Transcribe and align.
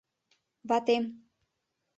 —Ватем. 0.67 1.03